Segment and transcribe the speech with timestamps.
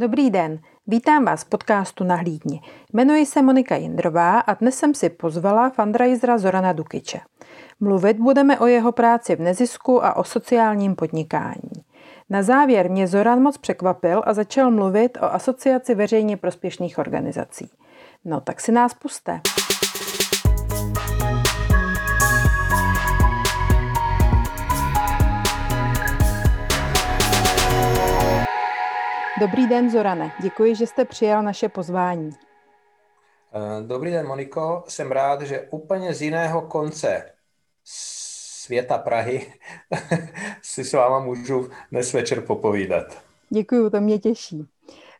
[0.00, 2.60] Dobrý den, vítám vás v podcastu Nahlídni.
[2.92, 7.20] Jmenuji se Monika Jindrová a dnes jsem si pozvala fundraisera Zorana Dukiče.
[7.80, 11.84] Mluvit budeme o jeho práci v nezisku a o sociálním podnikání.
[12.30, 17.70] Na závěr mě Zoran moc překvapil a začal mluvit o asociaci veřejně prospěšných organizací.
[18.24, 19.40] No tak si nás puste.
[29.40, 30.32] Dobrý den, Zorane.
[30.42, 32.30] Děkuji, že jste přijal naše pozvání.
[33.52, 34.84] Eh, dobrý den, Moniko.
[34.88, 37.32] Jsem rád, že úplně z jiného konce
[37.84, 39.52] světa Prahy
[40.62, 43.22] si s váma můžu dnes večer popovídat.
[43.50, 44.66] Děkuji, to mě těší.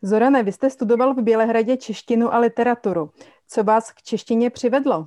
[0.03, 3.11] Zorane, vy jste studoval v Bělehradě češtinu a literaturu.
[3.49, 5.07] Co vás k češtině přivedlo?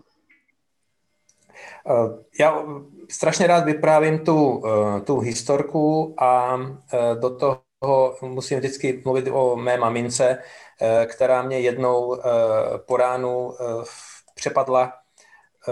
[1.88, 1.92] Eh,
[2.40, 2.66] já
[3.10, 6.60] strašně rád vyprávím tu, eh, tu historku a
[7.20, 7.62] do toho
[8.22, 10.38] musím vždycky mluvit o mé mamince,
[10.82, 12.22] eh, která mě jednou eh,
[12.78, 13.84] po ránu eh,
[14.36, 14.94] přepadla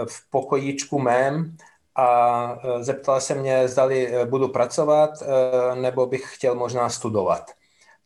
[0.06, 1.56] v pokojíčku mém
[1.96, 5.10] a zeptala se mě, zdali budu pracovat,
[5.74, 7.50] nebo bych chtěl možná studovat.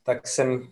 [0.03, 0.69] Tak jsem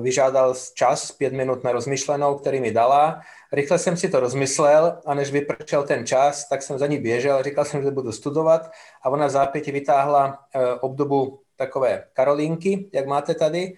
[0.00, 3.20] vyžádal čas, pět minut na rozmyšlenou, který mi dala.
[3.52, 7.42] Rychle jsem si to rozmyslel a než vypršel ten čas, tak jsem za ní běžel,
[7.42, 8.70] říkal jsem, že budu studovat
[9.02, 10.38] a ona v zápěti vytáhla
[10.80, 13.74] obdobu takové karolínky, jak máte tady,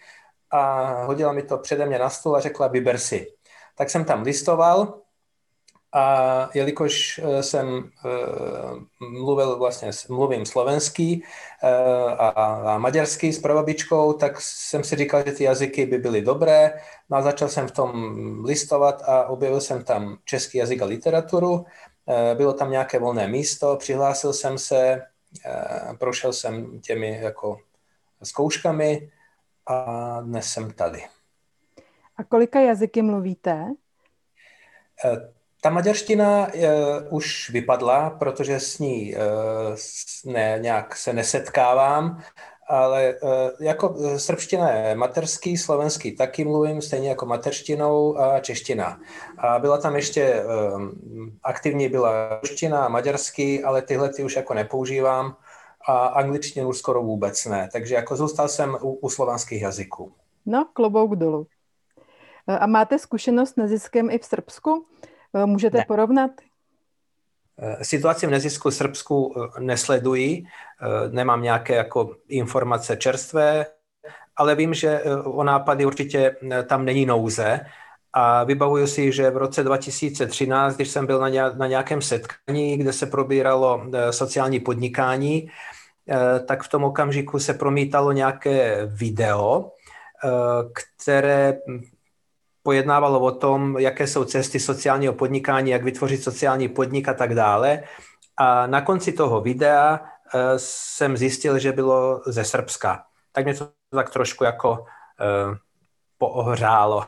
[0.51, 3.27] a hodila mi to přede mě na stůl a řekla, vyber si.
[3.77, 5.03] Tak jsem tam listoval
[5.93, 8.09] a jelikož eh, jsem eh,
[9.01, 11.25] mluvil vlastně, mluvím slovenský
[11.63, 11.69] eh,
[12.05, 16.81] a, a maďarský s prababičkou, tak jsem si říkal, že ty jazyky by byly dobré.
[17.11, 17.91] No a začal jsem v tom
[18.45, 21.65] listovat a objevil jsem tam český jazyk a literaturu.
[22.35, 25.03] Bylo tam nějaké volné místo, přihlásil jsem se,
[25.99, 27.59] prošel jsem těmi jako
[28.23, 29.11] zkouškami
[29.67, 31.03] a dnes jsem tady.
[32.17, 33.67] A kolika jazyky mluvíte?
[35.05, 36.63] Eh, ta maďarština uh,
[37.11, 42.23] už vypadla, protože s ní uh, ne, nějak se nesetkávám,
[42.69, 43.15] ale
[43.61, 49.01] jako srbština je materský, slovenský taky mluvím, stejně jako materštinou a čeština.
[49.39, 50.43] A byla tam ještě
[51.43, 55.37] aktivní byla ruština a maďarský, ale tyhle ty už jako nepoužívám
[55.89, 57.69] a angličtinu skoro vůbec ne.
[57.73, 60.13] Takže jako zůstal jsem u, u slovanských jazyků.
[60.47, 61.47] No, klobouk dolů.
[62.61, 64.87] A máte zkušenost s neziskem i v Srbsku?
[65.35, 65.85] E, můžete ne.
[65.89, 66.31] porovnat?
[67.59, 70.45] E, situaci v nezisku v Srbsku e, nesleduji,
[71.11, 73.67] nemám nějaké jako informace čerstvé,
[74.37, 77.61] ale vím, že o nápady určitě tam není nouze.
[78.19, 81.21] A vybavuju si, že v roce 2013, když jsem byl
[81.57, 85.51] na nějakém setkání, kde se probíralo sociální podnikání,
[86.11, 89.73] Eh, tak v tom okamžiku se promítalo nějaké video,
[90.25, 90.29] eh,
[90.73, 91.59] které
[92.63, 97.83] pojednávalo o tom, jaké jsou cesty sociálního podnikání, jak vytvořit sociální podnik a tak dále.
[98.37, 100.01] A na konci toho videa
[100.35, 103.05] eh, jsem zjistil, že bylo ze Srbska.
[103.33, 104.85] Tak mě to tak trošku jako
[106.19, 107.05] poohřálo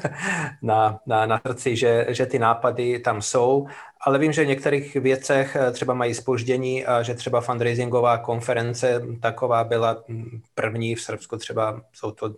[0.62, 3.66] na, na, na srdci, že, že ty nápady tam jsou,
[4.00, 9.02] ale vím, že v některých věcech eh, třeba mají spoždění a že třeba fundraisingová konference
[9.22, 12.30] taková byla mm, první v Srbsku, třeba jsou to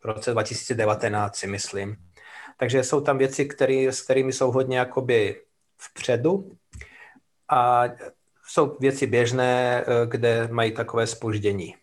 [0.00, 1.96] v roce 2019, si myslím.
[2.56, 5.42] Takže jsou tam věci, který, s kterými jsou hodně jakoby
[5.76, 6.50] vpředu
[7.48, 7.84] a
[8.46, 11.74] jsou věci běžné, eh, kde mají takové spoždění.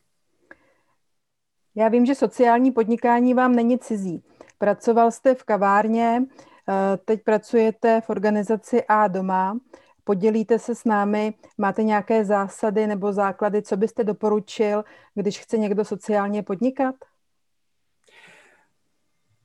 [1.75, 4.23] Já vím, že sociální podnikání vám není cizí.
[4.57, 6.23] Pracoval jste v kavárně,
[6.69, 9.57] eh, teď pracujete v organizaci A doma.
[10.03, 14.84] Podělíte se s námi, máte nějaké zásady nebo základy, co byste doporučil,
[15.16, 16.95] když chce někdo sociálně podnikat?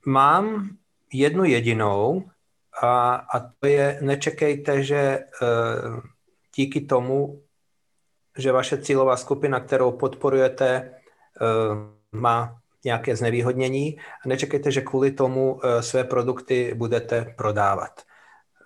[0.05, 0.69] Mám
[1.13, 2.23] jednu jedinou
[2.81, 5.99] a, a to je, nečekejte, že uh,
[6.55, 7.43] díky tomu,
[8.37, 10.93] že vaše cílová skupina, kterou podporujete,
[11.41, 18.01] uh, má nějaké znevýhodnění a nečekejte, že kvůli tomu eh, své produkty budete prodávat.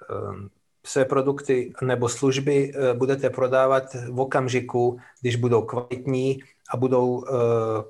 [0.10, 0.50] Ehm,
[0.86, 7.32] své produkty nebo služby eh, budete prodávat v okamžiku, když budou kvalitní a budou eh,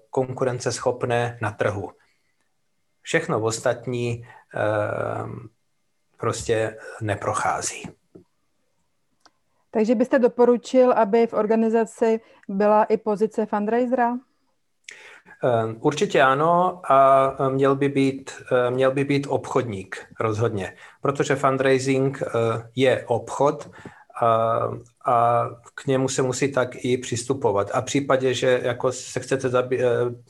[0.10, 1.92] konkurenceschopné na trhu.
[3.02, 5.50] Všechno v ostatní ehm,
[6.18, 7.90] prostě neprochází.
[9.72, 14.18] Takže byste doporučil, aby v organizaci byla i pozice fundraisera?
[15.44, 22.24] Ehm, určitě ano a měl by být, eh, měl by být obchodník rozhodně, protože fundraising
[22.76, 23.72] je obchod
[24.22, 24.60] a,
[25.06, 25.46] a
[25.76, 27.72] k němu se musí tak i přistupovat.
[27.74, 29.80] A v případě, že jako se chcete zabý,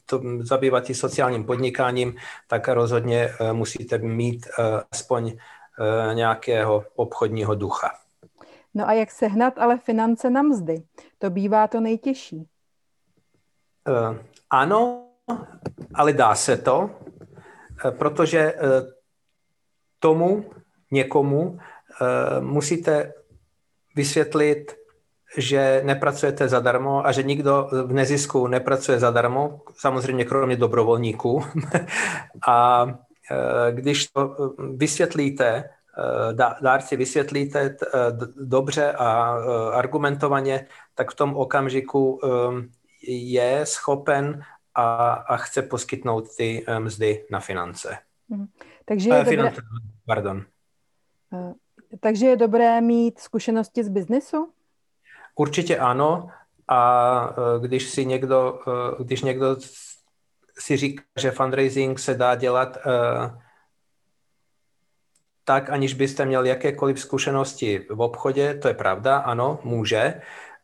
[0.06, 2.15] to, zabývat i sociálním podnikáním,
[2.48, 4.48] tak rozhodně musíte mít
[4.92, 5.38] aspoň
[6.13, 7.92] nějakého obchodního ducha.
[8.74, 10.83] No a jak sehnat ale finance na mzdy?
[11.18, 12.48] To bývá to nejtěžší.
[13.88, 14.18] Uh,
[14.50, 15.03] ano,
[15.94, 16.90] ale dá se to,
[17.98, 18.54] protože
[20.00, 20.52] tomu
[20.92, 21.60] někomu
[22.40, 23.14] musíte
[23.96, 24.75] vysvětlit,
[25.38, 31.44] že nepracujete zadarmo a že nikdo v nezisku nepracuje zadarmo, samozřejmě kromě dobrovolníků.
[32.48, 32.86] a
[33.72, 34.36] když to
[34.75, 35.70] vysvětlíte,
[36.62, 37.75] dárci vysvětlíte
[38.36, 39.38] dobře a
[39.74, 40.66] argumentovaně,
[40.96, 42.20] tak v tom okamžiku
[43.08, 44.44] je schopen
[44.75, 47.98] a, a chce poskytnout ty mzdy na finance.
[48.30, 48.48] Mhm.
[48.86, 49.30] Takže je dobré...
[49.30, 49.62] finance,
[50.06, 50.46] pardon.
[52.00, 54.54] Takže je dobré mít zkušenosti z biznesu?
[55.36, 56.30] Určitě ano.
[56.68, 58.60] A když si někdo,
[59.00, 59.58] když někdo
[60.60, 62.78] si říká, že fundraising se dá dělat
[65.44, 70.22] tak, aniž byste měl jakékoliv zkušenosti v obchodě, to je pravda, ano, může,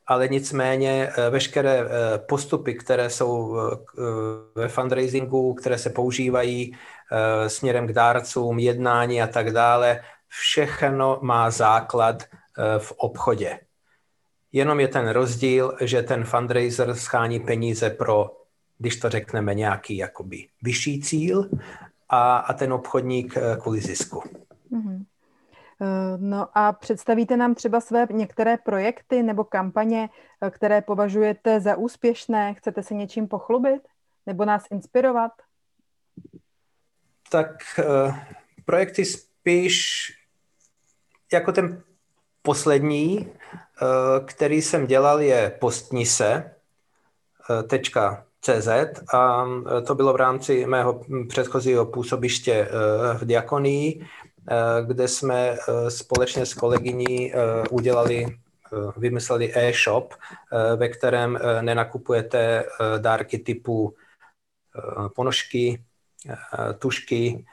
[0.09, 1.85] ale nicméně veškeré
[2.17, 3.57] postupy, které jsou
[4.55, 6.77] ve fundraisingu, které se používají
[7.47, 13.59] směrem k dárcům, jednání a tak dále, všechno má základ eh, v obchodě.
[14.51, 18.31] Jenom je ten rozdíl, že ten fundraiser schání peníze pro,
[18.77, 21.49] když to řekneme, nějaký jakoby vyšší cíl
[22.09, 24.23] a, a ten obchodník eh, kvůli zisku.
[25.81, 26.17] Mm-hmm.
[26.19, 30.09] No a představíte nám třeba své některé projekty nebo kampaně,
[30.49, 32.53] které považujete za úspěšné?
[32.53, 33.81] Chcete se něčím pochlubit
[34.25, 35.31] nebo nás inspirovat?
[37.31, 37.55] Tak
[38.65, 40.05] projekty spíš
[41.33, 41.83] jako ten
[42.41, 43.85] poslední, eh,
[44.25, 46.27] který jsem dělal, je postnise.cz
[47.97, 49.45] eh, a
[49.77, 52.69] eh, to bylo v rámci mého předchozího působiště
[53.17, 54.07] v Diakonii,
[54.85, 55.57] kde jsme
[55.89, 57.33] společně s kolegyní
[57.69, 58.25] udělali,
[58.97, 60.13] vymysleli e-shop,
[60.75, 62.65] ve kterém nenakupujete
[62.97, 63.95] dárky typu
[65.15, 65.83] ponožky,
[66.79, 67.45] tušky,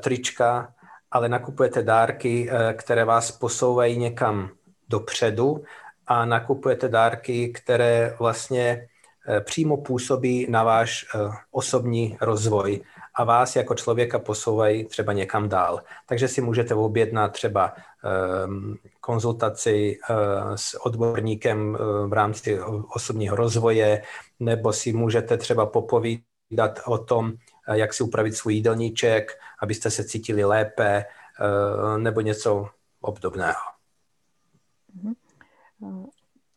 [0.00, 0.74] trička,
[1.10, 4.50] ale nakupujete dárky, eh, které vás posouvají někam
[4.88, 5.64] dopředu
[6.06, 8.88] a nakupujete dárky, které vlastně
[9.28, 11.18] eh, přímo působí na váš eh,
[11.50, 12.80] osobní rozvoj
[13.18, 15.82] a vás jako člověka posouvají třeba někam dál.
[16.06, 17.72] Takže si můžete objednat třeba
[18.04, 19.98] ehm, konzultaci
[20.54, 21.76] s odborníkem
[22.06, 22.60] v rámci
[22.94, 24.02] osobního rozvoje,
[24.40, 27.32] nebo si můžete třeba popovídat o tom,
[27.72, 32.68] jak si upravit svůj jídelníček, abyste se cítili lépe, eh, nebo něco
[33.00, 33.60] obdobného.
[35.80, 36.06] Mhm.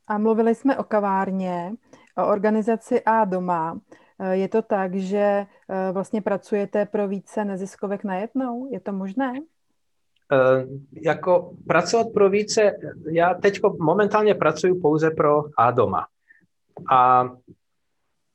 [0.08, 1.74] A mluvili jsme o kavárně,
[2.18, 3.80] o organizaci A doma.
[4.22, 8.70] Eh, je to tak, že eh, vlastně pracujete pro více neziskovek najednou?
[8.72, 9.34] Je to možné?
[11.02, 12.72] Jako pracovat pro více,
[13.12, 16.08] já teď momentálně pracuji pouze pro A doma.
[16.92, 17.30] A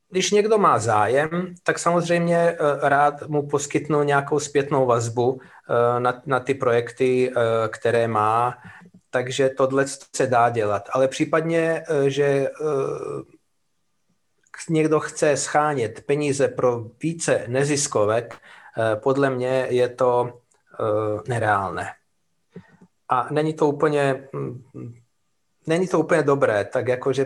[0.09, 6.21] když někdo má zájem, tak samozřejmě eh, rád mu poskytnu nějakou zpětnou vazbu eh, na,
[6.25, 8.57] na ty projekty, eh, které má,
[9.09, 9.85] takže tohle
[10.15, 10.89] se dá dělat.
[10.93, 12.49] Ale případně, že
[14.69, 18.37] někdo chce schánět peníze pro více neziskovek,
[18.95, 20.39] podle mě je to
[21.27, 21.93] nereálné.
[23.09, 24.63] A není to úplně hm,
[25.67, 27.25] není to úplně dobré, tak jakože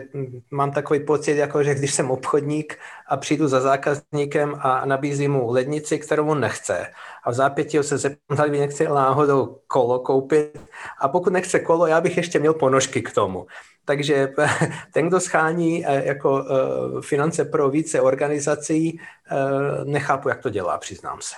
[0.50, 5.50] mám takový pocit, jako že když jsem obchodník a přijdu za zákazníkem a nabízím mu
[5.50, 6.86] lednici, kterou on nechce
[7.24, 10.60] a v zápětí se zeptám, zda by nechce náhodou kolo koupit
[11.00, 13.46] a pokud nechce kolo, já bych ještě měl ponožky k tomu.
[13.84, 14.32] Takže
[14.92, 20.78] ten, kdo schání eh, jako eh, finance pro více organizací, eh, nechápu, jak to dělá,
[20.78, 21.34] přiznám se.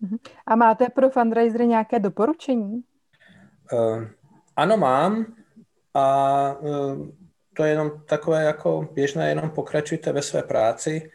[0.00, 0.16] Mhm.
[0.46, 2.82] A máte pro fundraisery nějaké doporučení?
[4.56, 5.26] ano, mám.
[5.94, 6.56] A
[7.56, 11.10] to je jenom takové jako běžné, jenom pokračujte ve své práci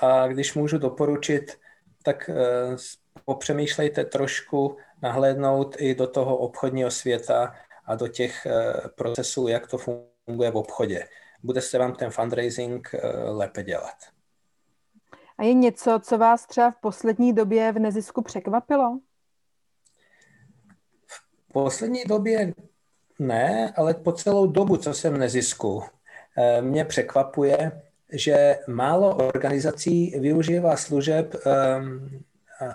[0.00, 1.58] a když můžu doporučit,
[2.02, 2.30] tak
[3.24, 9.78] popřemýšlejte trošku, nahlédnout i do toho obchodního světa a do těch e, procesů, jak to
[9.78, 11.08] funguje v obchodě.
[11.42, 12.94] Bude se vám ten fundraising
[13.30, 13.96] lépe dělat.
[15.38, 18.98] A je něco, co vás třeba v poslední době v nezisku překvapilo?
[21.06, 22.54] V poslední době
[23.18, 25.82] ne, ale po celou dobu, co jsem nezisku,
[26.36, 31.34] eh, mě překvapuje, že málo organizací využívá služeb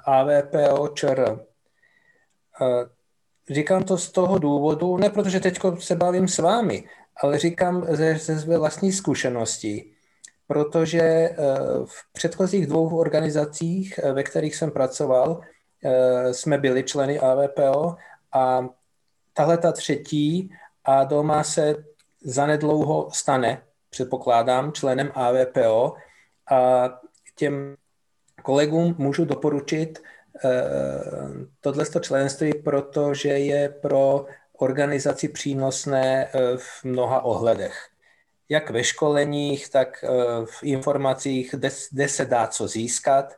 [0.05, 1.39] AVPO ČR.
[3.49, 6.83] Říkám to z toho důvodu, ne protože teď se bavím s vámi,
[7.23, 9.91] ale říkám ze, ze své vlastní zkušenosti,
[10.47, 11.35] protože eh,
[11.85, 15.41] v předchozích dvou organizacích, eh, ve kterých jsem pracoval,
[15.83, 17.95] eh, jsme byli členy AVPO
[18.33, 18.69] a
[19.33, 20.51] tahle ta třetí
[20.85, 21.75] a doma se
[22.23, 25.93] zanedlouho stane, předpokládám, členem AVPO
[26.51, 26.89] a
[27.35, 27.75] těm
[28.43, 29.99] kolegům můžu doporučit
[31.61, 34.25] tohle členství, protože je pro
[34.57, 37.89] organizaci přínosné v mnoha ohledech
[38.49, 40.09] jak ve školeních, tak eh,
[40.45, 41.55] v informacích,
[41.91, 43.33] kde, se dá co získat,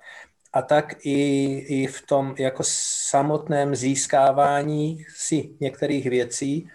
[0.54, 2.64] a tak i, i v tom jako
[3.10, 6.70] samotném získávání si některých věcí.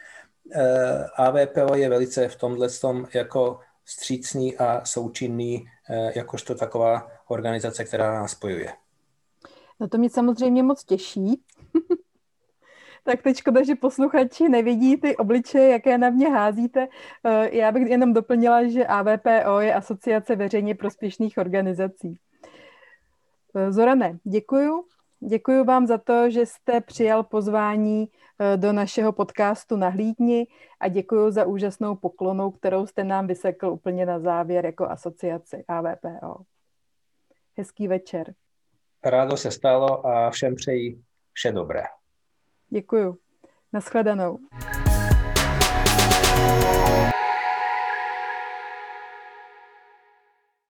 [0.55, 7.85] Eh, AVPO je velice v tomhle tom jako střícný a součinný, eh, jakožto taková organizace,
[7.85, 8.84] která nás spojuje.
[9.81, 11.43] No to mě samozřejmě moc těší,
[13.05, 16.89] tak teď škoda, že posluchači nevidí ty obličeje, jaké na mě házíte.
[17.25, 22.19] Eh, já bych jenom doplnila, že AVPO je Asociace veřejně prospěšných organizací.
[23.55, 24.85] Eh, Zorane, děkuju.
[25.21, 30.47] Děkuji vám za to, že jste přijal pozvání eh, do našeho podcastu Nahlídni
[30.81, 36.37] a děkuji za úžasnou poklonu, kterou jste nám vysekl úplně na závěr jako asociaci AVPO.
[37.57, 38.35] Hezký večer.
[39.05, 40.99] Rádo se stalo a všem přeji
[41.33, 41.83] vše dobré.
[42.69, 43.19] Děkuju.
[43.73, 44.39] Naschledanou.